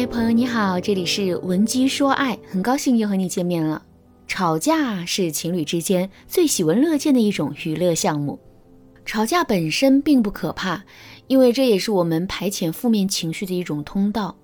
[0.00, 3.82] 嗨，朋友你好，这里是文姬说爱，很高兴又和你见面了。
[4.26, 8.40] 吵架是情侣之间最喜闻乐见的一种娱乐项目。
[9.04, 10.82] 吵架本身并不可怕，
[11.26, 14.34] 因为这也是我们排遣负面情绪的一种通道。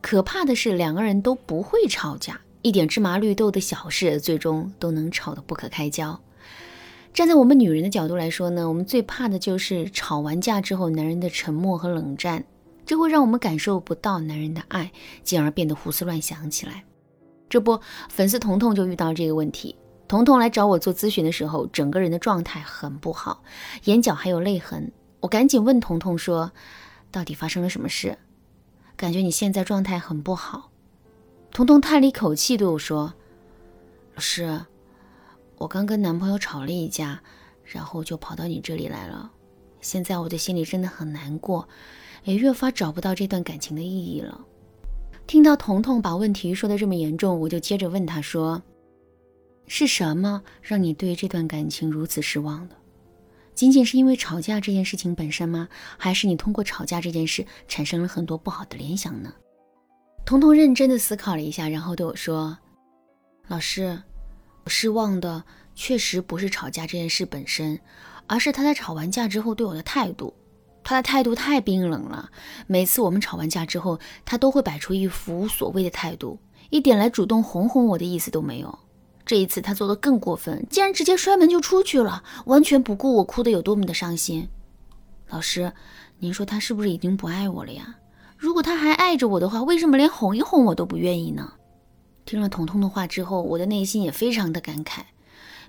[0.00, 6.20] 可怕的是两个人都不会吵架，一点芝麻绿豆的小事，最终都能吵得不可开交。
[7.12, 12.44] 站在我们女人的角度来说呢，我们最怕的就是吵完架之后男人的沉默和冷战。
[12.86, 14.90] 这会让我们感受不到男人的爱，
[15.24, 16.84] 进而变得胡思乱想起来。
[17.48, 19.76] 这不，粉丝彤彤就遇到这个问题。
[20.08, 23.42] 彤彤来找我做咨询的时候，整个人的状态很不好，
[23.84, 24.90] 眼角还有泪痕。
[25.18, 26.52] 我赶紧问彤彤说
[27.10, 28.16] ：“到底发生了什么事？
[28.96, 30.70] 感觉你现在状态很不好。”
[31.50, 33.14] 彤彤叹了一口气，对我说
[34.14, 34.64] ：“老师，
[35.58, 37.20] 我刚跟男朋友吵了一架，
[37.64, 39.32] 然后就跑到你这里来了。
[39.86, 41.68] 现在我的心里真的很难过。”
[42.24, 44.44] 也越发找不到这段感情的意义了。
[45.28, 48.60] 听到彤彤把问题说的这么严重，我就接着问他说
[49.68, 52.74] ：“是什么让你对这段感情如此失望的？
[53.54, 55.68] 仅仅是因为吵架这件事情本身吗？
[55.96, 59.32] 还是你通过吵架这件事产生了很多不好的联想呢？”
[60.26, 62.58] 彤彤认真的思考了一下，然后对我说
[63.46, 64.02] ：“老师，
[64.64, 65.44] 我失望的
[65.76, 67.78] 确实不是吵架这件事本身，
[68.26, 70.34] 而是他在吵完架之后对我的态度。”
[70.88, 72.30] 他的态度太冰冷了，
[72.68, 76.38] 每次我们吵完架之后，他都会摆出一副无所谓的态度，
[76.70, 78.78] 一点来主动哄哄我的意思都没有。
[79.24, 84.48] 这一次他做的更过分，竟然直接摔门就出去了，完全不顾我哭得有多么的伤心。
[85.28, 85.72] 老师，
[86.20, 87.96] 您说他是不是已经不爱我了呀？
[88.38, 91.54] 如果他还爱着我的话，为什么连哄一哄我都不愿意呢？
[92.24, 95.00] 听了彤彤的话之后，我的内心也非常的感慨。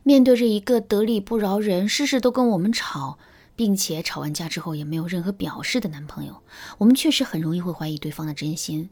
[0.04, 3.18] 面对着一个得理不饶人，事事都跟我们吵。
[3.56, 6.44] 并且吵完架之后也没有任何表示的男朋友，
[6.78, 8.92] 我们确实很容易会怀疑对方的真心。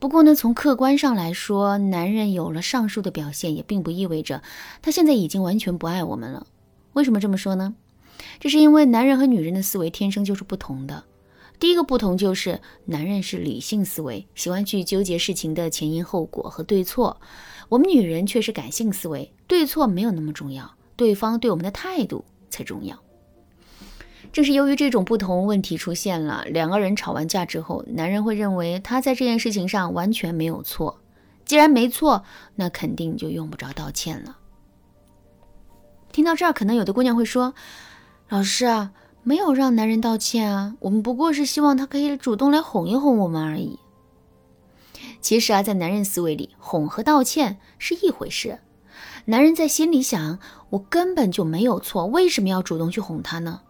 [0.00, 4.42] 不过呢，从客观上来说，男人有了上述的表现，也并不意味着
[4.82, 6.48] 他现在已经完全不爱我们了。
[6.94, 7.76] 为什么这么说呢？
[8.40, 11.04] 这是因为男人和女人的思维天生就是不同的。
[11.60, 17.16] 第一个不同就是，男人是理性思维，喜欢去纠结事情的前因后果和对错；
[17.68, 22.96] 我们女人却是感性思维，对错没有那么重要，对方对我们的态度才重要。
[24.32, 26.44] 正是由于这种不同，问题出现了。
[26.46, 31.00] 两个人吵完架之后，男人会认为他在这件事情上完全没有错。
[31.44, 32.24] 既然没错，
[32.56, 34.36] 那肯定就用不着道歉了。
[36.12, 37.54] 听到这儿，可能有的姑娘会说
[38.28, 43.78] ：“老师啊，没有让男人道歉啊，我们不过是希望他可以主动来哄一哄我们而已。”
[45.26, 48.60] 其实啊，在男人思维里，哄和道歉是一回事。
[49.24, 50.38] 男人在心里想
[50.70, 53.62] ：“我根本就没有错，为什么要主动去哄他呢？”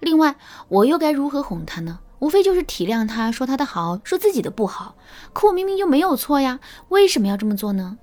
[0.00, 0.36] 另外，
[0.68, 2.00] 我又该如何哄他呢？
[2.18, 4.96] 无非就是体谅他，说他的好，说自己的不好。
[5.32, 6.60] 可我明明就没有错呀，
[6.90, 7.96] 为什么要这么做呢？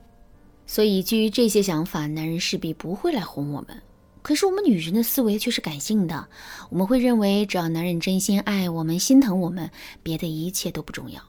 [0.66, 3.80] 所以，基于这些想法，男人势必不会来哄我们。
[4.24, 6.28] 可是，我们女人的思维却是感性的，
[6.72, 9.70] 我们会认为，只要男人真心爱我们、心疼我们，
[10.02, 11.22] 别的一切都不重要。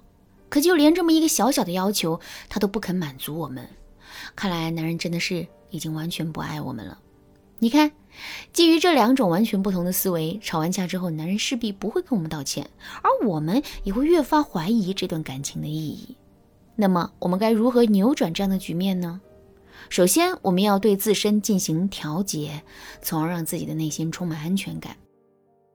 [0.57, 2.19] 可就连这么一个小小的要求，
[2.49, 3.69] 他都不肯满足我们。
[4.35, 6.99] 看来，男人真的是已经完全不爱我们了。
[7.59, 7.93] 你看。
[8.51, 12.71] 基于这两种完全不同的思维，吵完架之后，男人势必不会跟我们道歉，
[13.03, 16.17] 而我们也会越发怀疑这段感情的意义。
[16.77, 19.21] 那么，我们该如何扭转这样的局面呢？
[19.91, 22.63] 首先，我们要对自身进行调节，
[23.03, 24.97] 从而让自己的内心充满安全感。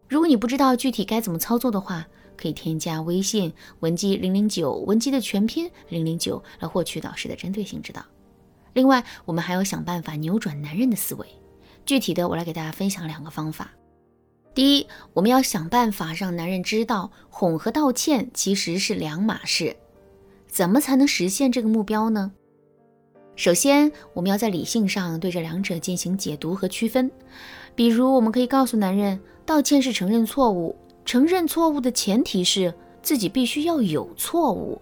[0.09, 8.03] 如果你不知道具体该怎么操作的话，可以添加微信文姬零零九，文姬的全拼零零九，来获取导师的针对性指导。
[8.73, 11.25] 另外，我们还要想办法扭转男人的思维。
[11.85, 13.71] 具体的，我来给大家分享两个方法。
[14.53, 19.75] 第一，我们要想办法让男人知道哄和道歉其实是两码事。
[20.47, 22.31] 怎么才能实现这个目标呢？
[23.37, 27.09] 首先，我们要在理性上对这两者进行解读和区分。
[27.73, 30.75] 比如，我们可以告诉男人，道歉是承认错误，
[31.05, 34.81] 承认错误的前提是自己必须要有错误。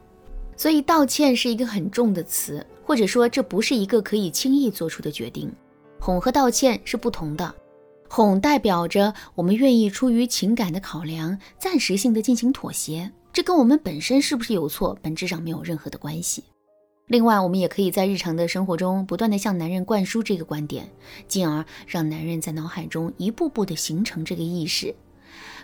[0.57, 5.49] 所以，道歉是一个很重的词，或者说，这不是一个可以轻易做出的决定。
[5.99, 7.55] 哄和道歉是不同的，
[8.09, 16.44] 哄代表着我们愿意出于情感的考量，暂时性的进行妥协，这跟我们本身是不是有错，本质上没有任何的关系。
[17.07, 20.89] 另外，我们也可以在日常的生活中不断的向男人灌输这个观点，
[21.27, 24.94] 进而让男人在脑海中一步步的形成这个意识。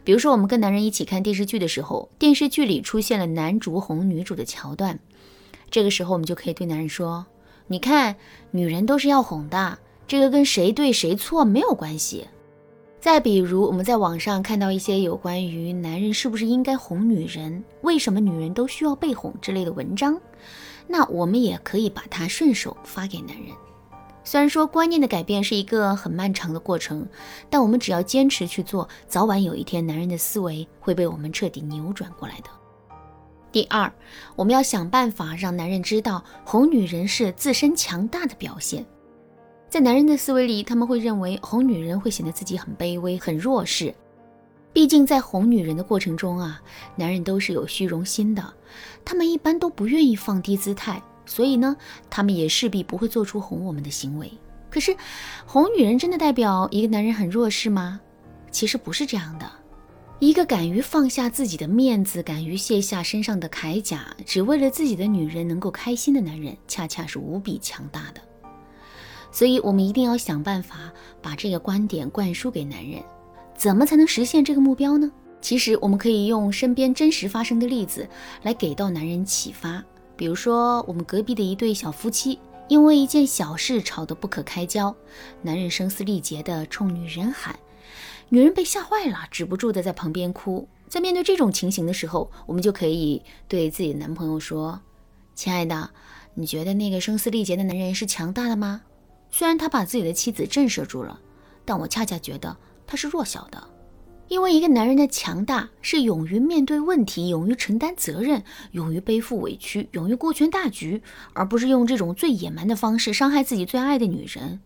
[0.03, 4.99] 比如说，我们跟男人一起看电视剧的时候，电视剧里出现了男主哄女主的桥段，
[5.71, 7.25] 这个时候我们就可以对男人说
[7.67, 8.15] ：“你看，
[8.51, 12.27] 女人都是要哄的。”这个跟谁对谁错没有关系。
[12.99, 20.21] 再比如，我们在网上看到一些有关于男人是不是应该哄女人、为什么女人都需要被哄之类的文章，
[20.87, 23.47] 那我们也可以把它顺手发给男人。
[24.27, 27.07] 虽然说观念的改变是一个很漫长的过程，
[27.47, 32.49] 但我们只要坚持去做，早晚有一天男人的思维会被我们彻底扭转过来的。
[33.51, 33.89] 第二，
[34.35, 38.83] 我们要想办法让男人知道哄女人是自身强大的表现。
[39.69, 43.93] 在男人的思维里，他们会认为哄女人会显得自己很卑微、很弱势。
[44.73, 46.61] 毕竟在哄女人的过程中啊，
[46.95, 48.43] 男人都是有虚荣心的，
[49.05, 51.75] 他们一般都不愿意放低姿态，所以呢，
[52.09, 54.31] 他们也势必不会做出哄我们的行为。
[54.69, 54.95] 可是，
[55.45, 57.99] 哄女人真的代表一个男人很弱势吗？
[58.51, 59.49] 其实不是这样的。
[60.19, 68.21] 一个敢于放下自己的面子、敢于卸下身上的铠甲，只为了自己的女人能够开心的男人，恰恰是无比强大的。
[69.31, 73.03] 所以，我们一定要想办法把这个观点灌输给男人。
[73.57, 75.11] 怎么才能实现这个目标呢？
[75.41, 78.07] 其实，我们可以用身边真实发生的例子
[78.41, 79.83] 来给到男人启发。
[80.15, 84.95] 比如说，我们隔壁的一对小夫妻，因为一件小事吵得不可开交，
[85.41, 87.59] 男人声嘶力竭地冲女人喊，
[88.29, 90.67] 女人被吓坏了，止不住地在旁边哭。
[90.87, 94.79] 在面对这种情形的时候，我们就可以对自己的男朋友说
[95.35, 95.89] ：“亲爱的，
[96.35, 98.83] 你觉得那个声嘶力竭的男人是强大的吗？”
[99.31, 101.19] 虽然他把自己的妻子震慑住了，
[101.65, 102.55] 但我恰恰觉得
[102.87, 103.61] 他是弱小的。
[104.27, 111.01] 因为一个男人的强大是勇于面对问题、勇于承担责任、勇于背负委屈、勇于顾全大局，
[111.33, 114.59] 而不是用这种最野蛮的方式伤害自己最爱的女人。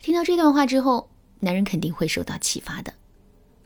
[0.00, 1.10] 听到这段话之后，
[1.40, 2.94] 男人肯定会受到启发的。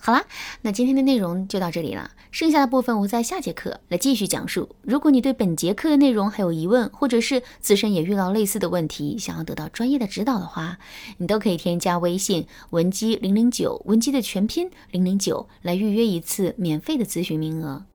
[0.07, 0.25] 好啦，
[0.63, 2.13] 那今天的内容就到这里了。
[2.31, 4.77] 剩下的部分我在下节课来继续讲述。
[4.83, 10.79] 如果你对本节课的内容还有疑问，或者是自身也遇到类似的问题，想要得到专业的指导的话，
[11.17, 17.87] 你都可以添加微信文姬零零九，文姬的全拼零零九，来预约一次免费的咨询名额。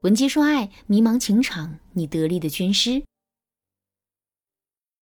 [0.00, 3.02] 文姬说爱，迷茫情场，你得力的军师。